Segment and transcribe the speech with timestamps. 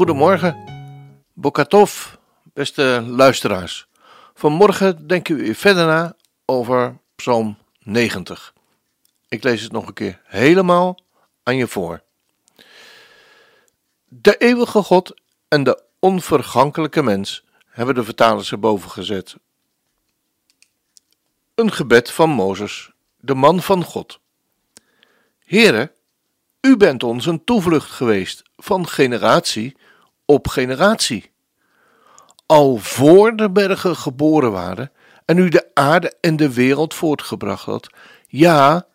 [0.00, 0.64] Goedemorgen,
[1.32, 3.88] Bokatov, beste luisteraars.
[4.34, 8.54] Vanmorgen denken we verder na over Psalm 90.
[9.28, 10.98] Ik lees het nog een keer helemaal
[11.42, 12.02] aan je voor.
[14.08, 19.36] De eeuwige God en de onvergankelijke mens hebben de vertalers erboven gezet.
[21.54, 24.20] Een gebed van Mozes, de man van God.
[25.38, 25.92] Here,
[26.60, 29.76] u bent ons een toevlucht geweest van generatie
[30.30, 31.30] op generatie.
[32.46, 34.92] Al voor de bergen geboren waren
[35.24, 37.90] en u de aarde en de wereld voortgebracht had,
[38.26, 38.86] ja,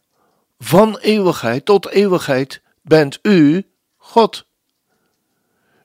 [0.60, 4.46] van eeuwigheid tot eeuwigheid bent u God.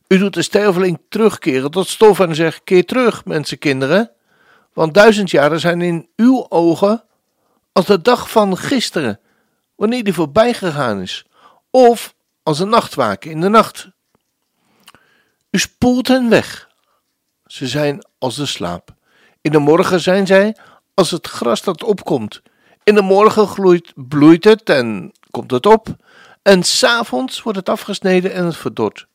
[0.08, 4.10] U doet de sterveling terugkeren tot stof en zegt: Keer terug, mensenkinderen,
[4.72, 7.04] want duizend jaren zijn in uw ogen
[7.72, 9.20] als de dag van gisteren,
[9.76, 11.26] wanneer die voorbij gegaan is,
[11.70, 13.90] of als een nachtwaken in de nacht.
[15.50, 16.68] U spoelt hen weg.
[17.46, 18.94] Ze zijn als de slaap.
[19.40, 20.56] In de morgen zijn zij
[20.94, 22.42] als het gras dat opkomt.
[22.84, 25.88] In de morgen gloeit, bloeit het en komt het op.
[26.42, 29.06] En s'avonds wordt het afgesneden en het verdort.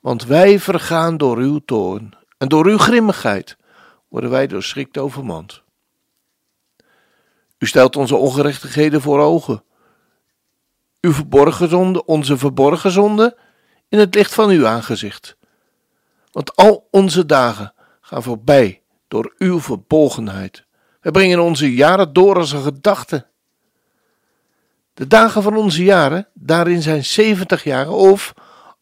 [0.00, 3.56] Want wij vergaan door uw toorn en door uw grimmigheid
[4.08, 5.62] worden wij door schrik overmand.
[7.58, 9.64] U stelt onze ongerechtigheden voor ogen.
[11.00, 13.36] Uw verborgen zonde, onze verborgen zonde,
[13.88, 15.36] in het licht van uw aangezicht.
[16.30, 20.64] Want al onze dagen gaan voorbij door uw verbolgenheid.
[21.00, 23.26] Wij brengen onze jaren door als een gedachte.
[24.94, 28.32] De dagen van onze jaren, daarin zijn zeventig jaren, of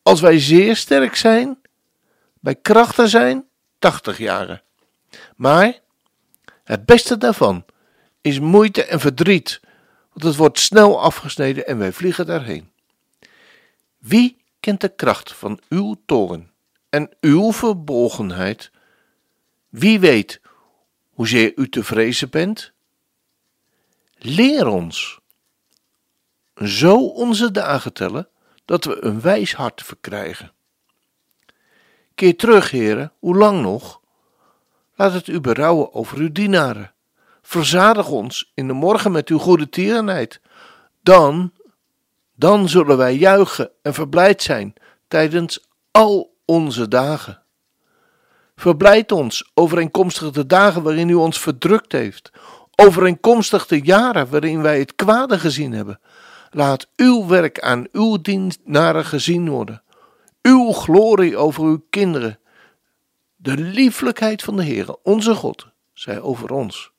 [0.03, 1.59] als wij zeer sterk zijn,
[2.41, 3.47] bij krachten zijn,
[3.79, 4.63] tachtig jaren.
[5.37, 5.79] Maar
[6.65, 7.65] het beste daarvan
[8.21, 9.61] is moeite en verdriet,
[10.13, 12.71] want het wordt snel afgesneden en wij vliegen daarheen.
[13.99, 16.53] Wie kent de kracht van uw toren
[16.91, 18.71] en uw verbolgenheid?
[19.69, 20.41] Wie weet
[21.11, 22.73] hoezeer u te vrezen bent?
[24.19, 25.21] Leer ons
[26.65, 28.29] zo onze dagen tellen,
[28.65, 30.53] dat we een wijs hart verkrijgen.
[32.15, 34.01] Keer terug, heren, hoe lang nog?
[34.95, 36.93] Laat het u berouwen over uw dienaren.
[37.43, 40.41] Verzadig ons in de morgen met uw goede tierenheid.
[41.03, 41.53] Dan,
[42.35, 44.75] dan zullen wij juichen en verblijd zijn
[45.09, 47.43] tijdens al onze dagen.
[48.57, 52.31] Verblijd ons overeenkomstig de dagen waarin u ons verdrukt heeft,
[52.75, 56.01] overeenkomstig de jaren waarin wij het kwade gezien hebben.
[56.51, 59.83] Laat uw werk aan uw dienaren gezien worden,
[60.43, 62.39] uw glorie over uw kinderen.
[63.37, 66.91] De lieflijkheid van de Heere, onze God, zij over ons.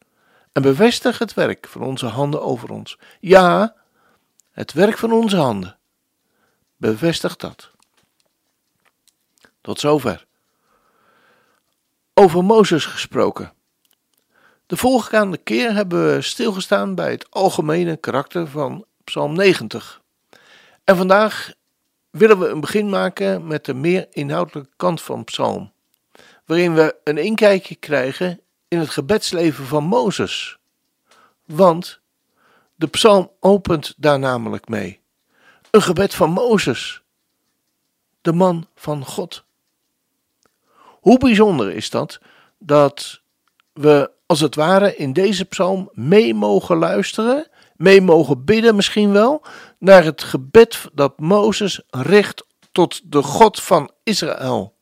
[0.51, 2.97] En bevestig het werk van onze handen over ons.
[3.19, 3.75] Ja,
[4.51, 5.77] het werk van onze handen.
[6.77, 7.71] Bevestig dat.
[9.69, 10.25] Tot zover
[12.13, 13.53] over Mozes gesproken.
[14.66, 20.02] De voorgaande keer hebben we stilgestaan bij het algemene karakter van Psalm 90.
[20.84, 21.52] En vandaag
[22.09, 25.72] willen we een begin maken met de meer inhoudelijke kant van Psalm,
[26.46, 30.58] waarin we een inkijkje krijgen in het gebedsleven van Mozes.
[31.46, 32.00] Want
[32.75, 35.00] de Psalm opent daar namelijk mee.
[35.72, 37.02] Een gebed van Mozes,
[38.22, 39.47] de man van God.
[40.99, 42.19] Hoe bijzonder is dat
[42.57, 43.21] dat
[43.73, 49.41] we als het ware in deze psalm mee mogen luisteren, mee mogen bidden misschien wel,
[49.77, 54.73] naar het gebed dat Mozes richt tot de God van Israël.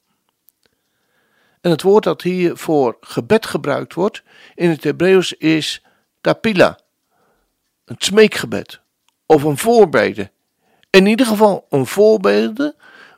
[1.61, 4.23] En het woord dat hier voor gebed gebruikt wordt
[4.55, 5.83] in het Hebreeuws is
[6.21, 6.79] tapila,
[7.85, 8.79] een smeekgebed
[9.25, 10.31] of een voorbede.
[10.89, 12.75] In ieder geval een voorbede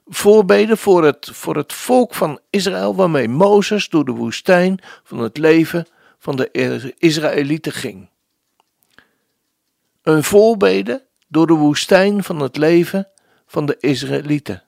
[0.09, 5.37] voorbeden voor het, voor het volk van Israël, waarmee Mozes door de woestijn van het
[5.37, 5.87] leven
[6.19, 8.09] van de Israëlieten ging.
[10.03, 13.07] Een voorbede door de woestijn van het leven
[13.45, 14.63] van de Israëlieten.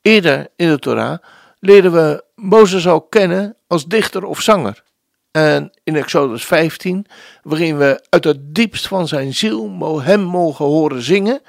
[0.00, 1.18] Eerder in de Torah
[1.58, 4.82] leerden we Mozes al kennen als dichter of zanger.
[5.30, 7.06] En in Exodus 15,
[7.42, 11.40] waarin we uit het diepst van zijn ziel hem mogen horen zingen,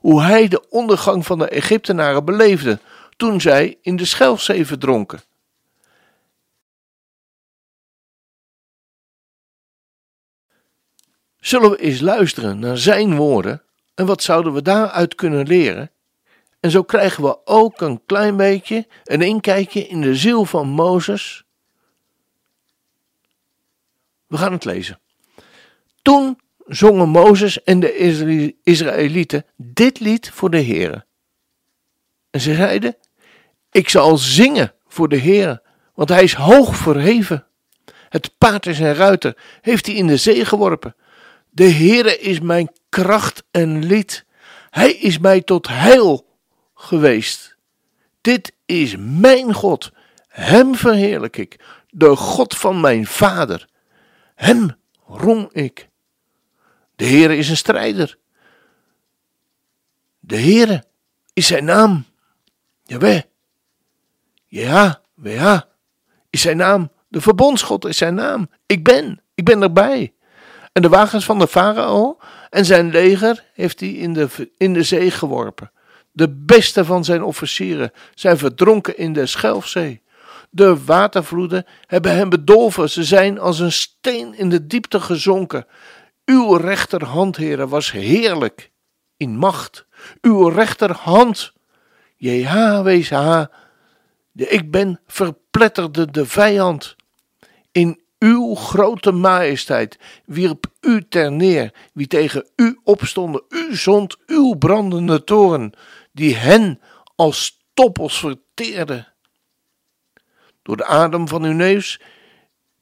[0.00, 2.78] hoe hij de ondergang van de Egyptenaren beleefde
[3.16, 5.20] toen zij in de Schelfzee verdronken.
[11.40, 13.62] Zullen we eens luisteren naar zijn woorden
[13.94, 15.90] en wat zouden we daaruit kunnen leren?
[16.60, 21.44] En zo krijgen we ook een klein beetje een inkijkje in de ziel van Mozes.
[24.26, 25.00] We gaan het lezen.
[26.02, 31.04] Toen zongen Mozes en de Israëlieten dit lied voor de Heere.
[32.30, 32.96] En ze zeiden:
[33.70, 35.62] Ik zal zingen voor de Heere,
[35.94, 37.46] want hij is hoog verheven.
[38.08, 40.96] Het paard en zijn ruiter heeft hij in de zee geworpen.
[41.50, 44.24] De Heere is mijn kracht en lied.
[44.70, 46.26] Hij is mij tot heil
[46.74, 47.56] geweest.
[48.20, 49.92] Dit is mijn God.
[50.28, 51.60] Hem verheerlijk ik,
[51.90, 53.68] de God van mijn vader.
[54.34, 54.76] Hem
[55.06, 55.88] roem ik.
[56.98, 58.18] De Heere is een strijder.
[60.18, 60.84] De Heere
[61.32, 62.04] is zijn naam.
[62.82, 63.22] Jawel.
[64.46, 65.68] Ja, ja,
[66.30, 66.90] is zijn naam.
[67.08, 68.50] De verbondsgod is zijn naam.
[68.66, 70.14] Ik ben, ik ben erbij.
[70.72, 72.18] En de wagens van de farao
[72.50, 75.70] en zijn leger heeft hij in de, in de zee geworpen.
[76.12, 80.02] De beste van zijn officieren zijn verdronken in de Schelfzee.
[80.50, 82.90] De watervloeden hebben hem bedolven.
[82.90, 85.66] Ze zijn als een steen in de diepte gezonken.
[86.28, 88.70] Uw rechterhand, heren, was heerlijk
[89.16, 89.86] in macht.
[90.20, 91.52] Uw rechterhand,
[92.16, 93.44] JHWH,
[94.32, 96.96] de ik ben verpletterde de vijand.
[97.72, 103.42] In uw grote majesteit wierp u ter neer wie tegen u opstonden.
[103.48, 105.72] U zond uw brandende toren,
[106.12, 106.80] die hen
[107.16, 109.08] als stoppels verteerde.
[110.62, 112.00] Door de adem van uw neus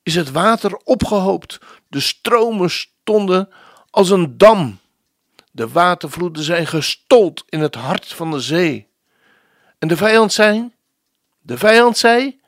[0.02, 1.58] is het water opgehoopt.
[1.88, 2.70] De stromen
[3.06, 3.48] stonden
[3.90, 4.78] als een dam.
[5.50, 8.88] De watervloeden zijn gestold in het hart van de zee.
[9.78, 10.72] En de vijand zei,
[11.38, 12.40] de vijand zei,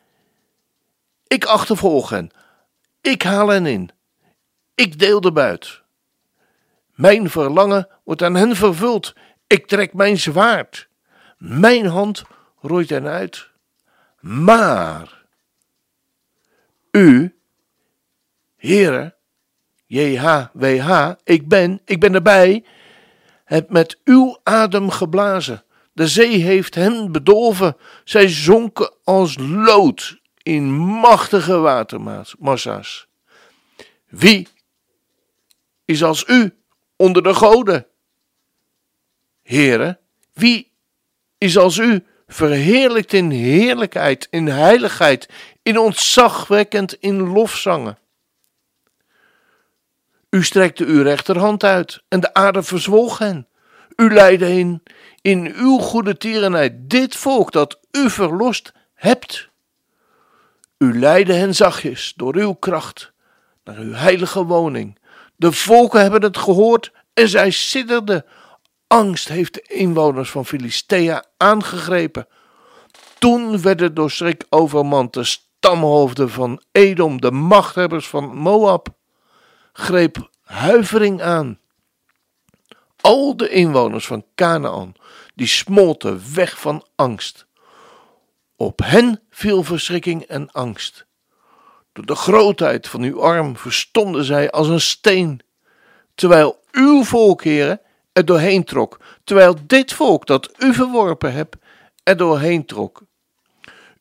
[1.27, 2.31] ik achtervolg hen,
[3.01, 3.91] ik haal hen in,
[4.75, 5.83] ik deel de buit.
[6.95, 9.15] Mijn verlangen wordt aan hen vervuld,
[9.47, 10.89] ik trek mijn zwaard,
[11.37, 12.25] mijn hand
[12.61, 13.49] roeit hen uit.
[14.21, 15.25] Maar
[16.91, 17.39] u,
[18.57, 19.18] Heere,
[19.89, 22.65] JHWH, ik ben, ik ben erbij,
[23.45, 25.63] hebt met uw adem geblazen.
[25.93, 27.77] De zee heeft hen bedolven.
[28.05, 33.07] Zij zonken als lood in machtige watermassa's.
[34.09, 34.49] Wie
[35.85, 36.55] is als u
[36.97, 37.87] onder de goden?
[39.43, 39.99] Heren,
[40.33, 40.71] wie
[41.39, 45.29] is als u verheerlijkt in heerlijkheid, in heiligheid,
[45.63, 47.99] in ontzagwekkend in lofzangen?
[50.31, 53.47] U strekte uw rechterhand uit en de aarde verzwolg hen.
[53.97, 54.83] U leidde hen
[55.23, 59.49] in uw goede tierenheid dit volk dat u verlost hebt.
[60.79, 63.13] U leidde hen zachtjes door uw kracht
[63.65, 64.99] naar uw heilige woning.
[65.37, 68.25] De volken hebben het gehoord en zij sidderden.
[68.87, 72.27] Angst heeft de inwoners van Filistea aangegrepen.
[73.19, 78.97] Toen werden door schrik overmand de stamhoofden van Edom, de machthebbers van Moab
[79.79, 81.59] greep huivering aan.
[83.01, 84.95] Al de inwoners van Canaan,
[85.35, 87.47] die smolten weg van angst.
[88.57, 91.07] Op hen viel verschrikking en angst.
[91.93, 95.41] Door de grootheid van uw arm verstonden zij als een steen,
[96.15, 97.81] terwijl uw volk, heren,
[98.13, 101.57] er doorheen trok, terwijl dit volk dat u verworpen hebt,
[102.03, 103.03] er doorheen trok.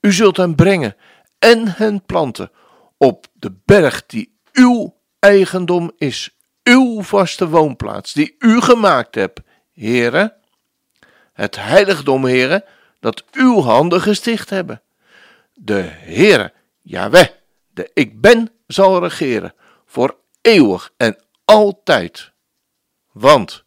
[0.02, 0.96] U zult hen brengen
[1.40, 2.52] en hen planten
[2.98, 4.97] op de berg die uw
[5.28, 9.40] eigendom is uw vaste woonplaats, die u gemaakt hebt,
[9.74, 10.34] heren.
[11.34, 12.64] Het heiligdom, heren,
[13.00, 14.82] dat uw handen gesticht hebben.
[15.54, 17.28] De Heere, Jaweh,
[17.70, 19.54] de ik ben, zal regeren,
[19.86, 22.32] voor eeuwig en altijd.
[23.12, 23.64] Want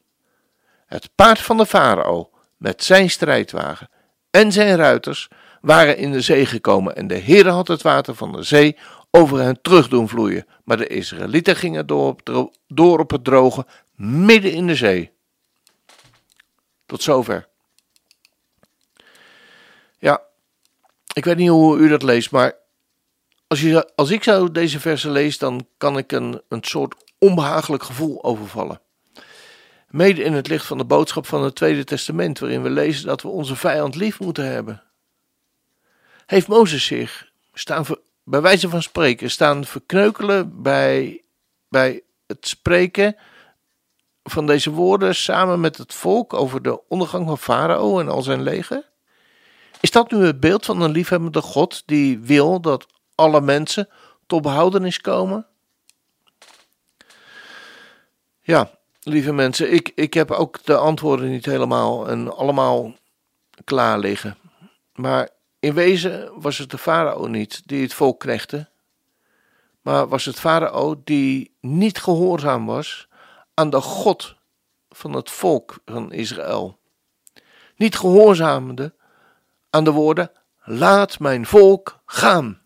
[0.87, 3.91] het paard van de farao met zijn strijdwagen
[4.31, 5.29] en zijn ruiters
[5.61, 8.77] waren in de zee gekomen en de Heere had het water van de zee
[9.11, 10.47] over hen terug doen vloeien.
[10.65, 15.11] Maar de Israëlieten gingen door op, door op het droge, midden in de zee.
[16.87, 17.49] Tot zover.
[19.99, 20.23] Ja,
[21.13, 22.55] ik weet niet hoe u dat leest, maar
[23.47, 27.83] als, je, als ik zo deze versen lees, dan kan ik een, een soort onbehagelijk
[27.83, 28.81] gevoel overvallen.
[29.89, 33.23] Mede in het licht van de boodschap van het Tweede Testament, waarin we lezen dat
[33.23, 34.83] we onze vijand lief moeten hebben.
[36.27, 37.87] Heeft Mozes zich staan
[38.31, 41.23] bij wijze van spreken staan verkneukelen bij,
[41.69, 43.17] bij het spreken
[44.23, 48.43] van deze woorden samen met het volk over de ondergang van Farao en al zijn
[48.43, 48.89] leger?
[49.81, 53.89] Is dat nu het beeld van een liefhebbende God die wil dat alle mensen
[54.27, 55.47] tot behoudenis komen?
[58.41, 58.71] Ja,
[59.03, 62.95] lieve mensen, ik, ik heb ook de antwoorden niet helemaal en allemaal
[63.65, 64.37] klaar liggen.
[64.95, 65.29] Maar
[65.61, 68.69] in wezen was het de farao niet die het volk knechtte,
[69.81, 73.09] maar was het farao die niet gehoorzaam was
[73.55, 74.37] aan de God
[74.89, 76.79] van het volk van Israël.
[77.77, 78.95] Niet gehoorzaamde
[79.71, 80.31] aan de woorden:
[80.63, 82.61] Laat mijn volk gaan.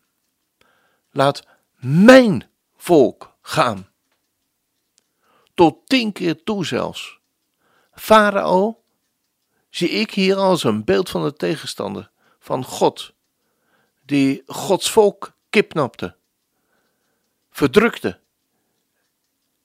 [1.11, 1.47] Laat
[1.79, 3.89] mijn volk gaan.
[5.55, 7.19] Tot tien keer toe zelfs.
[7.93, 8.83] Farao
[9.71, 12.11] zie ik hier als een beeld van de tegenstander
[12.45, 13.15] van God,
[14.03, 16.17] die Gods volk kidnapte,
[17.51, 18.21] verdrukte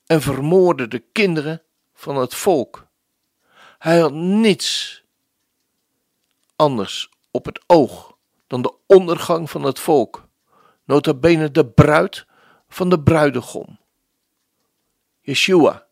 [0.06, 1.62] en vermoordde de kinderen
[1.94, 2.86] van het volk.
[3.78, 5.02] Hij had niets
[6.56, 10.28] anders op het oog dan de ondergang van het volk,
[10.84, 12.26] nota bene de bruid
[12.68, 13.78] van de bruidegom.
[15.20, 15.86] Yeshua.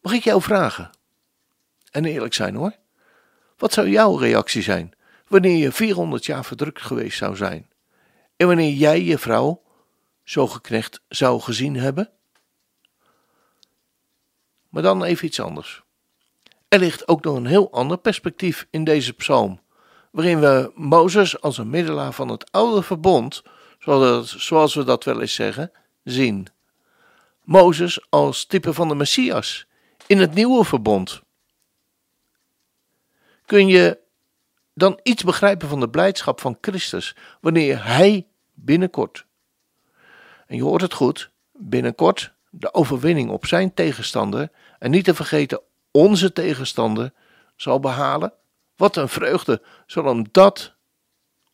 [0.00, 0.90] Mag ik jou vragen?
[1.90, 2.78] En eerlijk zijn hoor.
[3.60, 4.92] Wat zou jouw reactie zijn
[5.28, 7.70] wanneer je 400 jaar verdrukt geweest zou zijn?
[8.36, 9.62] En wanneer jij je vrouw
[10.24, 12.10] zo geknecht zou gezien hebben?
[14.68, 15.82] Maar dan even iets anders.
[16.68, 19.60] Er ligt ook nog een heel ander perspectief in deze psalm,
[20.10, 23.42] waarin we Mozes als een middelaar van het oude verbond,
[24.24, 25.72] zoals we dat wel eens zeggen,
[26.04, 26.46] zien.
[27.44, 29.66] Mozes als type van de Messias
[30.06, 31.22] in het nieuwe verbond.
[33.50, 33.98] Kun je
[34.74, 39.24] dan iets begrijpen van de blijdschap van Christus wanneer Hij binnenkort,
[40.46, 45.60] en je hoort het goed, binnenkort de overwinning op zijn tegenstander en niet te vergeten
[45.90, 47.12] onze tegenstander
[47.56, 48.32] zal behalen?
[48.76, 50.74] Wat een vreugde zal hem dat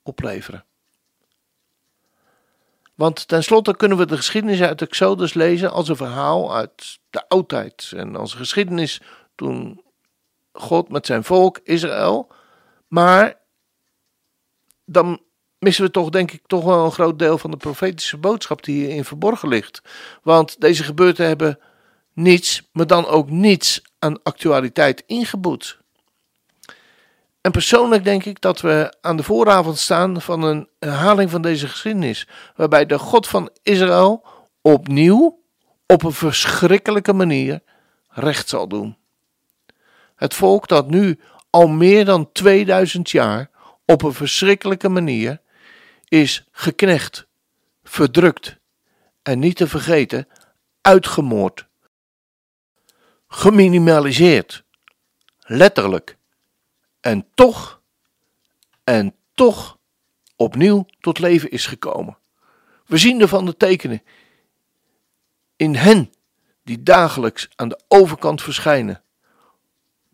[0.03, 0.65] opleveren.
[2.95, 7.93] Want tenslotte kunnen we de geschiedenis uit Exodus lezen als een verhaal uit de oudheid
[7.97, 9.01] en als geschiedenis
[9.35, 9.85] toen
[10.57, 12.29] God met zijn volk Israël.
[12.89, 13.39] Maar
[14.85, 15.21] dan
[15.59, 18.85] missen we toch, denk ik, toch wel een groot deel van de profetische boodschap die
[18.85, 19.83] hierin verborgen ligt.
[20.23, 21.59] Want deze gebeurten hebben
[22.13, 25.79] niets, maar dan ook niets aan actualiteit ingeboet.
[27.41, 31.69] En persoonlijk denk ik dat we aan de vooravond staan van een herhaling van deze
[31.69, 34.25] geschiedenis, waarbij de God van Israël
[34.63, 35.43] opnieuw
[35.87, 37.63] op een verschrikkelijke manier
[38.09, 38.97] recht zal doen.
[40.17, 41.21] Het volk dat nu
[41.51, 43.51] al meer dan 2000 jaar
[43.85, 45.41] op een verschrikkelijke manier
[46.09, 47.27] is geknecht,
[47.85, 48.57] verdrukt
[49.23, 50.29] en niet te vergeten
[50.81, 51.67] uitgemoord,
[53.29, 54.65] geminimaliseerd,
[55.39, 56.17] letterlijk,
[57.01, 57.81] en toch,
[58.85, 59.79] en toch
[60.37, 62.19] opnieuw tot leven is gekomen.
[62.87, 64.03] We zien ervan de tekenen
[65.57, 66.13] in hen
[66.63, 69.03] die dagelijks aan de overkant verschijnen,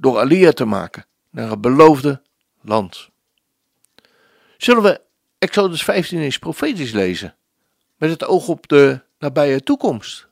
[0.02, 2.23] door Alia te maken naar het beloofde
[2.61, 3.09] land.
[4.56, 5.00] Zullen we
[5.38, 7.37] Exodus 15 eens profetisch lezen,
[7.97, 10.28] met het oog op de nabije toekomst?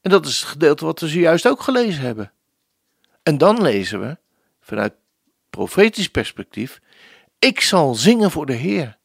[0.00, 2.32] En dat is het gedeelte wat we zojuist ook gelezen hebben.
[3.22, 4.16] En dan lezen we,
[4.60, 4.92] vanuit
[5.50, 6.80] profetisch perspectief,
[7.38, 8.98] ik zal zingen voor de Heer.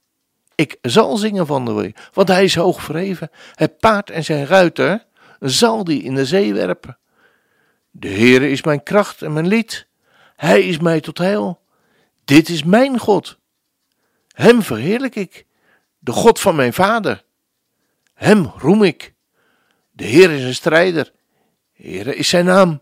[0.55, 3.29] Ik zal zingen van de Heer, want hij is hoog verheven.
[3.53, 5.05] Het paard en zijn ruiter
[5.39, 6.97] zal die in de zee werpen.
[7.97, 9.87] De Heere is mijn kracht en mijn lied.
[10.35, 11.61] Hij is mij tot heil.
[12.25, 13.39] Dit is mijn God.
[14.27, 15.45] Hem verheerlijk ik,
[15.99, 17.23] de God van mijn vader.
[18.13, 19.13] Hem roem ik.
[19.91, 21.11] De Heer is een strijder.
[21.73, 22.81] Heere is zijn naam.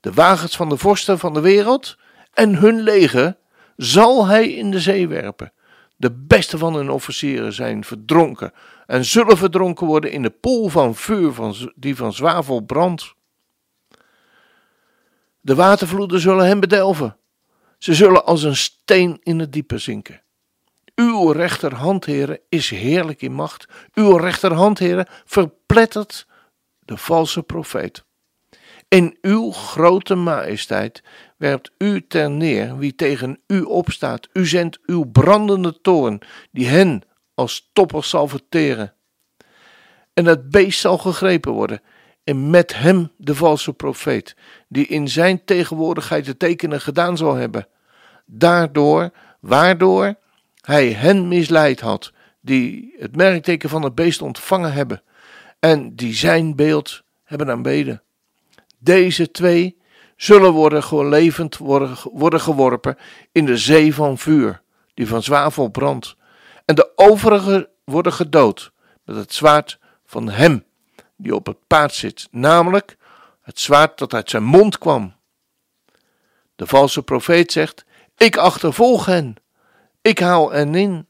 [0.00, 1.98] De wagens van de vorsten van de wereld
[2.32, 3.36] en hun leger
[3.76, 5.52] zal hij in de zee werpen.
[5.96, 8.52] De beste van hun officieren zijn verdronken
[8.86, 13.15] en zullen verdronken worden in de pool van vuur van, die van zwavel brandt.
[15.46, 17.16] De watervloeden zullen hem bedelven.
[17.78, 20.22] Ze zullen als een steen in het diepe zinken.
[20.94, 22.06] Uw rechterhand,
[22.48, 23.68] is heerlijk in macht.
[23.94, 26.26] Uw rechterhand, heren, verplettert
[26.78, 28.04] de valse profeet.
[28.88, 31.02] In uw grote majesteit
[31.36, 34.28] werpt u ter neer wie tegen u opstaat.
[34.32, 37.02] U zendt uw brandende toorn, die hen
[37.34, 38.94] als toppers zal verteren.
[40.14, 41.80] En het beest zal gegrepen worden,
[42.26, 44.36] en met hem de valse profeet,
[44.68, 47.68] die in zijn tegenwoordigheid de tekenen gedaan zal hebben.
[48.24, 50.14] Daardoor, waardoor
[50.60, 55.02] hij hen misleid had, die het merkteken van het beest ontvangen hebben,
[55.58, 58.02] en die zijn beeld hebben aanbeden.
[58.78, 59.76] Deze twee
[60.16, 62.96] zullen worden levend worden, worden geworpen
[63.32, 64.62] in de zee van vuur,
[64.94, 66.16] die van zwavel brandt.
[66.64, 68.72] En de overigen worden gedood
[69.04, 70.64] met het zwaard van hem
[71.16, 72.96] die op het paard zit, namelijk
[73.42, 75.14] het zwaard dat uit zijn mond kwam.
[76.56, 77.84] De valse profeet zegt:
[78.16, 79.36] Ik achtervolg hen,
[80.00, 81.08] ik haal hen in,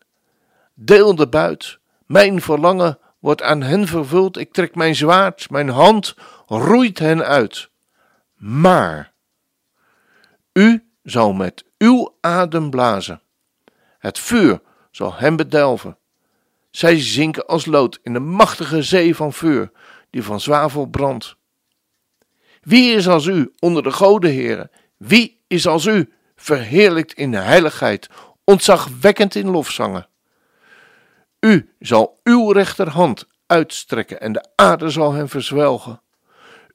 [0.74, 6.14] deel de buit, mijn verlangen wordt aan hen vervuld, ik trek mijn zwaard, mijn hand
[6.46, 7.70] roeit hen uit.
[8.34, 9.12] Maar
[10.52, 13.20] u zal met uw adem blazen.
[13.98, 14.60] Het vuur
[14.90, 15.96] zal hen bedelven.
[16.70, 19.70] Zij zinken als lood in de machtige zee van vuur,
[20.16, 21.36] die van zwavel brandt.
[22.60, 24.70] Wie is als u onder de goden, heren?
[24.96, 28.08] Wie is als u, verheerlijkt in de heiligheid,
[28.44, 30.08] ontzagwekkend in lofzangen?
[31.40, 36.00] U zal uw rechterhand uitstrekken en de aarde zal hen verzwelgen.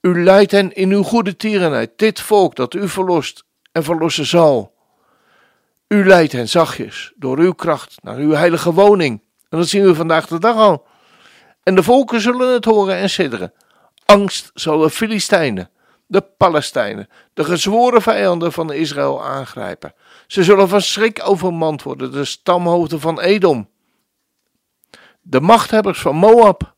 [0.01, 4.73] U leidt hen in uw goede tierenheid, dit volk dat u verlost en verlossen zal.
[5.87, 9.21] U leidt hen zachtjes door uw kracht naar uw heilige woning.
[9.49, 10.89] En dat zien we vandaag de dag al.
[11.63, 13.53] En de volken zullen het horen en sidderen.
[14.05, 15.69] Angst zal de Filistijnen,
[16.07, 19.93] de Palestijnen, de gezworen vijanden van Israël aangrijpen.
[20.27, 23.69] Ze zullen van schrik overmand worden, de stamhoofden van Edom.
[25.21, 26.75] De machthebbers van Moab.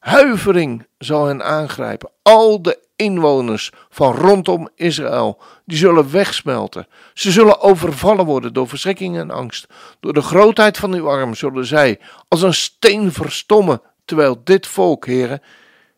[0.00, 2.10] Huivering zal hen aangrijpen.
[2.22, 6.86] Al de inwoners van rondom Israël, die zullen wegsmelten.
[7.14, 9.66] Ze zullen overvallen worden door verschrikking en angst.
[10.00, 15.06] Door de grootheid van uw arm zullen zij als een steen verstommen, terwijl dit volk,
[15.06, 15.42] heren,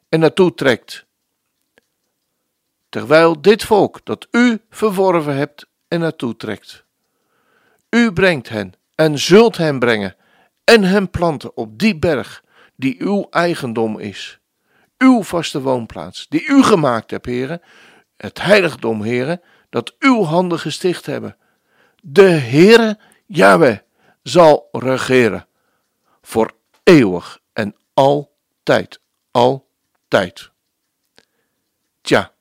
[0.09, 1.07] er naartoe trekt.
[2.89, 6.85] Terwijl dit volk dat u verworven hebt er naartoe trekt.
[7.91, 10.17] U brengt hen en zult hen brengen
[10.65, 12.45] en hen planten op die berg
[12.77, 14.41] die uw eigendom is
[14.99, 17.61] uw vaste woonplaats, die u gemaakt hebt, heren,
[18.17, 21.37] het heiligdom, heren, dat uw handen gesticht hebben.
[22.03, 23.79] De Heere, Yahweh,
[24.23, 25.47] zal regeren,
[26.23, 27.45] voor eeuwig en
[27.96, 30.50] altijd, altijd.
[32.00, 32.32] Tja,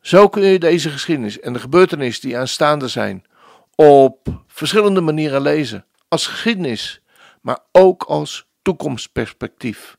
[0.00, 3.24] zo kun je deze geschiedenis en de gebeurtenissen die aanstaande zijn
[3.74, 7.00] op verschillende manieren lezen, als geschiedenis,
[7.40, 9.98] maar ook als toekomstperspectief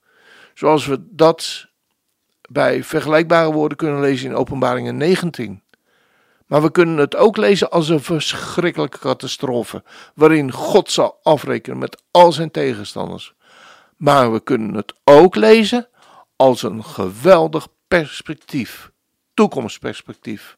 [0.54, 1.68] zoals we dat
[2.50, 5.64] bij vergelijkbare woorden kunnen lezen in Openbaringen 19.
[6.48, 9.84] Maar we kunnen het ook lezen als een verschrikkelijke catastrofe,
[10.16, 13.34] waarin God zal afrekenen met al zijn tegenstanders.
[14.02, 15.88] Maar we kunnen het ook lezen
[16.36, 18.92] als een geweldig perspectief,
[19.34, 20.58] toekomstperspectief.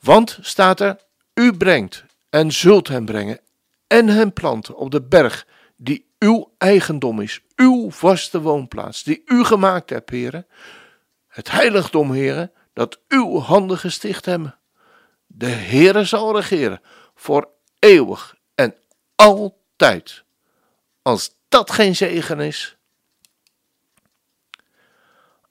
[0.00, 1.00] Want staat er,
[1.34, 3.40] u brengt en zult hem brengen
[3.86, 9.44] en hem planten op de berg die uw eigendom is, uw vaste woonplaats, die u
[9.44, 10.46] gemaakt hebt, heren.
[11.26, 14.58] Het heiligdom, heren, dat uw handen gesticht hebben.
[15.26, 16.80] De Heere zal regeren
[17.14, 18.74] voor eeuwig en
[19.14, 20.23] altijd.
[21.04, 22.76] Als dat geen zegen is.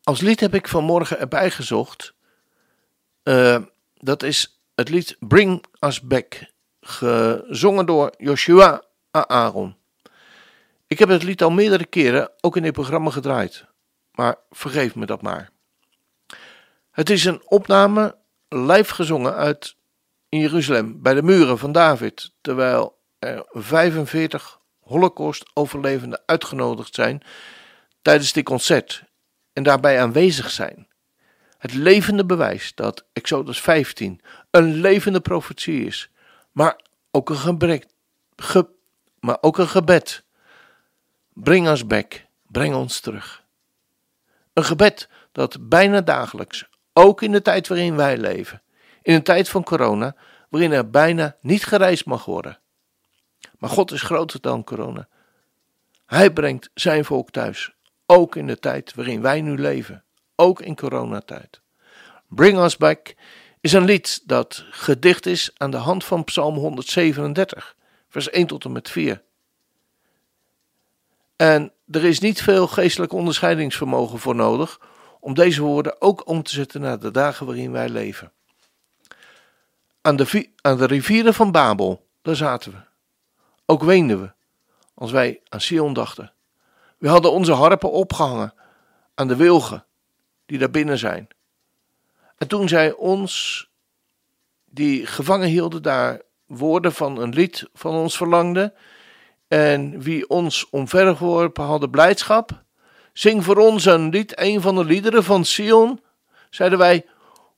[0.03, 2.13] Als lied heb ik vanmorgen erbij gezocht.
[3.23, 3.61] Uh,
[3.93, 9.77] dat is het lied Bring Us Back, gezongen door Joshua Aaron.
[10.87, 13.65] Ik heb het lied al meerdere keren ook in dit programma gedraaid,
[14.11, 15.49] maar vergeef me dat maar.
[16.91, 18.17] Het is een opname
[18.49, 19.75] live gezongen uit
[20.29, 27.21] in Jeruzalem bij de muren van David, terwijl er 45 Holocaust-overlevenden uitgenodigd zijn
[28.01, 29.03] tijdens dit concert
[29.53, 30.87] en daarbij aanwezig zijn.
[31.57, 36.09] Het levende bewijs dat Exodus 15 een levende profetie is,
[36.51, 36.79] maar
[37.11, 37.85] ook een gebrek,
[38.35, 38.67] ge,
[39.19, 40.23] maar ook een gebed
[41.33, 43.43] Breng ons back, breng ons terug.
[44.53, 48.61] Een gebed dat bijna dagelijks, ook in de tijd waarin wij leven,
[49.01, 50.15] in een tijd van corona,
[50.49, 52.59] waarin er bijna niet gereisd mag worden.
[53.63, 55.07] Maar God is groter dan corona.
[56.05, 57.71] Hij brengt zijn volk thuis,
[58.05, 60.03] ook in de tijd waarin wij nu leven,
[60.35, 61.61] ook in coronatijd.
[62.27, 63.15] Bring Us Back
[63.61, 67.75] is een lied dat gedicht is aan de hand van Psalm 137,
[68.09, 69.21] vers 1 tot en met 4.
[71.35, 74.79] En er is niet veel geestelijk onderscheidingsvermogen voor nodig
[75.19, 78.31] om deze woorden ook om te zetten naar de dagen waarin wij leven.
[80.01, 82.91] Aan de, aan de rivieren van Babel, daar zaten we.
[83.65, 84.31] Ook weenden we
[84.93, 86.31] als wij aan Sion dachten.
[86.97, 88.53] We hadden onze harpen opgehangen
[89.15, 89.85] aan de wilgen
[90.45, 91.27] die daar binnen zijn.
[92.37, 93.67] En toen zij ons,
[94.65, 98.73] die gevangen hielden, daar woorden van een lied van ons verlangden,
[99.47, 102.63] en wie ons omvergeworpen hadden blijdschap,
[103.13, 106.01] Zing voor ons een lied, een van de liederen van Sion.
[106.49, 107.05] Zeiden wij,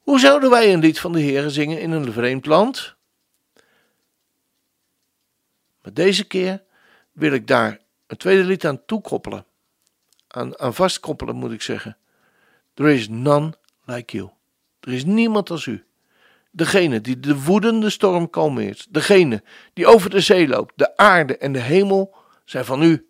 [0.02, 2.95] hoe zouden wij een lied van de Heer zingen in een vreemd land?
[5.86, 6.64] Maar deze keer
[7.12, 9.46] wil ik daar een tweede lied aan toekoppelen.
[10.28, 11.98] Aan, aan vastkoppelen moet ik zeggen.
[12.74, 14.30] There is none like you.
[14.80, 15.86] Er is niemand als u.
[16.52, 18.88] Degene die de woedende storm kalmeert.
[18.90, 19.44] Degene
[19.74, 20.74] die over de zee loopt.
[20.76, 23.10] De aarde en de hemel zijn van u.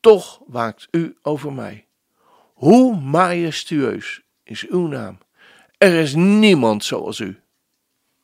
[0.00, 1.86] Toch waakt u over mij.
[2.54, 5.18] Hoe majestueus is uw naam.
[5.78, 7.40] Er is niemand zoals u.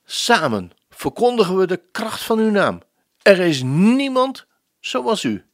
[0.05, 2.83] Samen verkondigen we de kracht van uw naam.
[3.23, 4.47] Er is niemand
[4.81, 5.45] zoals u.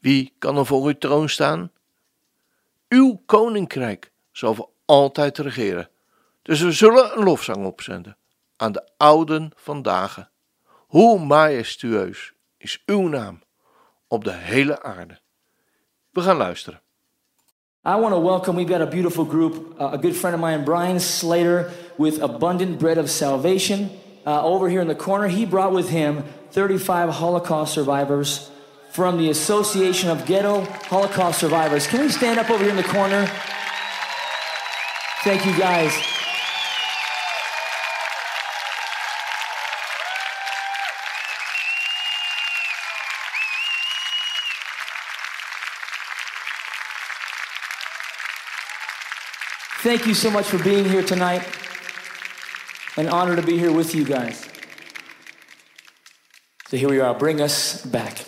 [0.00, 1.70] Wie kan er voor uw troon staan?
[2.88, 5.88] Uw koninkrijk zal voor altijd regeren.
[6.42, 8.16] Dus we zullen een lofzang opzenden
[8.56, 10.30] aan de ouden van dagen.
[10.68, 13.42] Hoe majestueus is uw naam
[14.06, 15.18] op de hele aarde.
[16.10, 16.80] We gaan luisteren.
[17.86, 20.62] I want to welcome, we've got a beautiful group, uh, a good friend of mine,
[20.62, 23.90] Brian Slater, with Abundant Bread of Salvation.
[24.28, 28.50] Uh, over here in the corner, he brought with him 35 Holocaust survivors
[28.90, 31.86] from the Association of Ghetto Holocaust Survivors.
[31.86, 33.24] Can we stand up over here in the corner?
[35.24, 35.94] Thank you, guys.
[49.80, 51.48] Thank you so much for being here tonight.
[52.98, 54.48] An honor to be here with you guys.
[56.66, 57.14] So here we are.
[57.14, 58.27] Bring us back.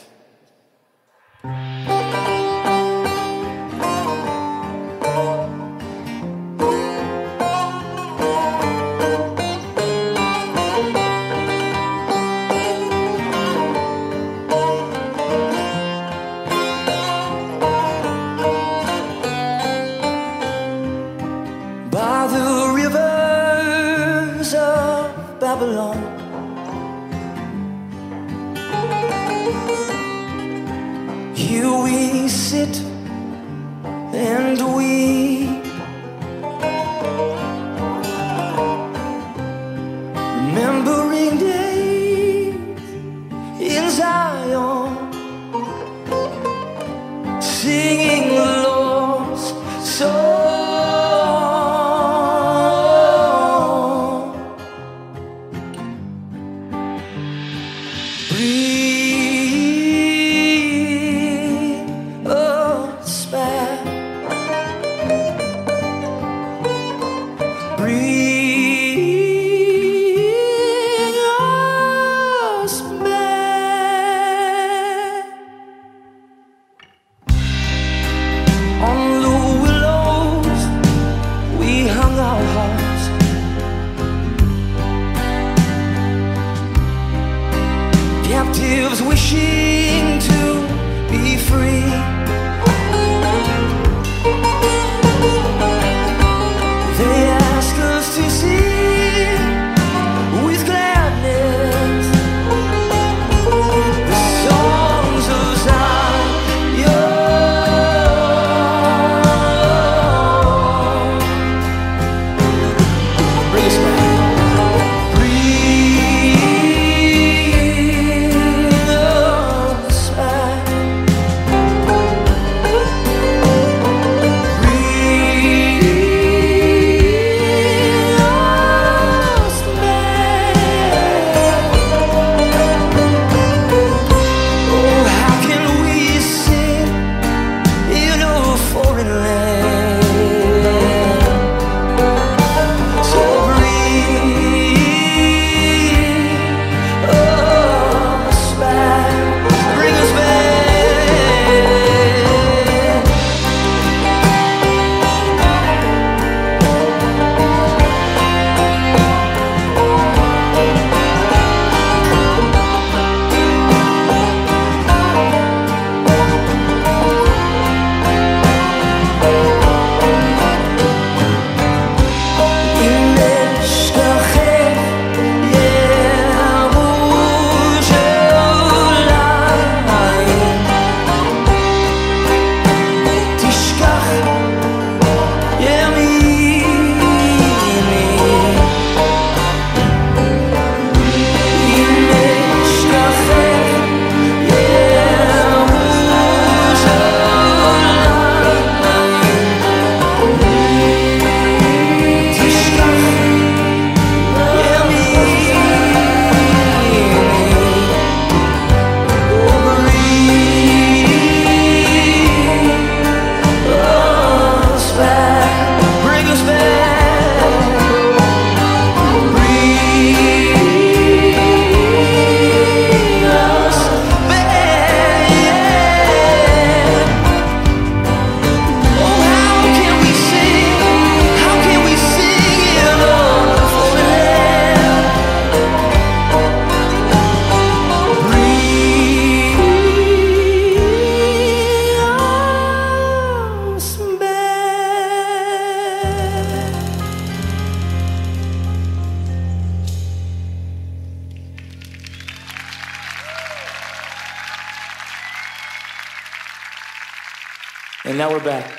[258.30, 258.70] we're back.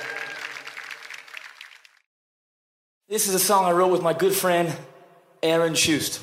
[3.10, 4.74] This is a song I wrote with my good friend,
[5.44, 6.22] Aaron Schust.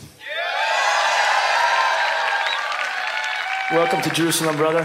[3.70, 4.84] Welcome to Jerusalem, brother.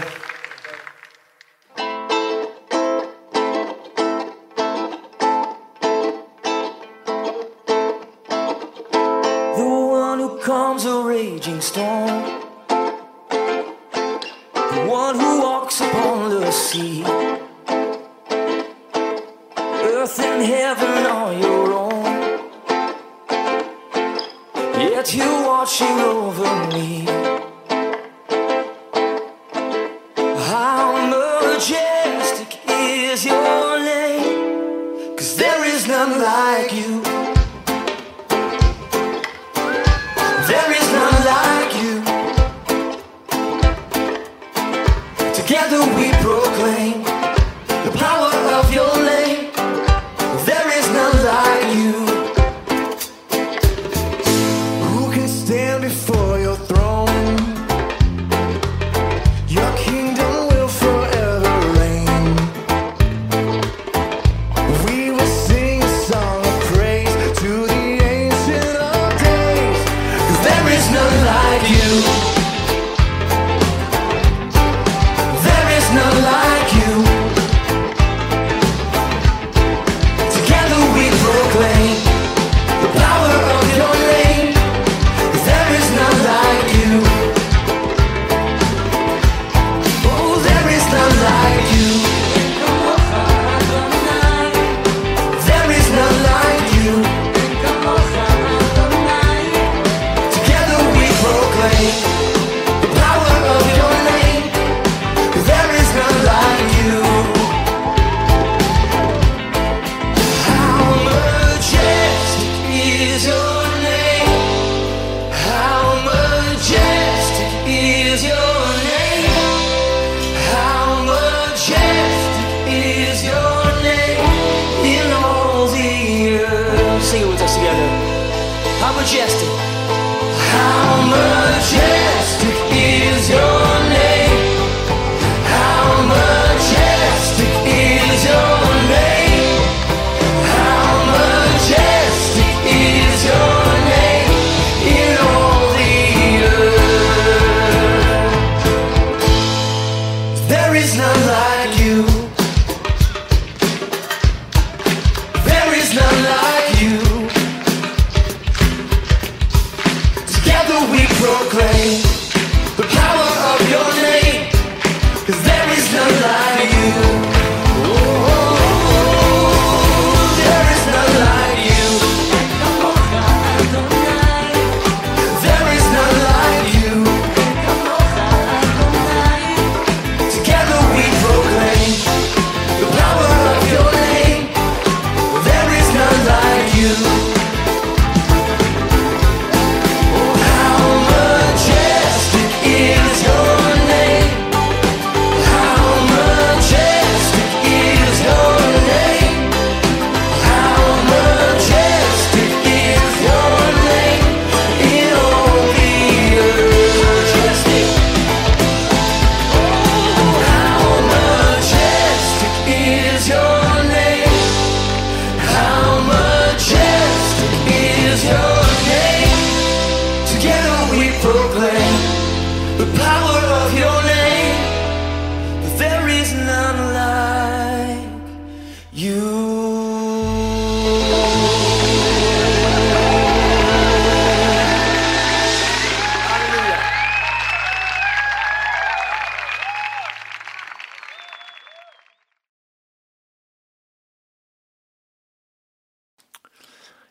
[9.56, 17.33] The one who calms a raging storm, the one who walks upon the sea.
[20.44, 22.04] heaven on your own.
[24.78, 27.13] Yet you're watching over me.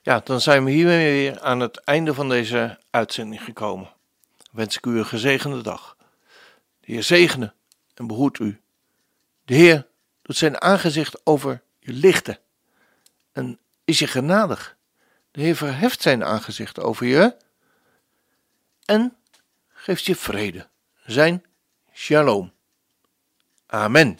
[0.04, 3.90] Ja, dan zijn we hiermee weer aan het einde van deze uitzending gekomen.
[4.52, 5.98] Wens ik u een gezegende dag.
[6.80, 7.54] De Heer zegene
[7.94, 8.62] en behoedt u.
[9.46, 9.88] De Heer
[10.22, 12.40] doet zijn aangezicht over je lichten
[13.32, 14.78] en is je genadig.
[15.32, 17.36] De Heer verheft zijn aangezicht over je
[18.86, 19.16] en
[19.68, 20.68] geeft je vrede.
[21.06, 21.46] Zijn
[21.94, 22.54] shalom.
[23.66, 24.20] Amen.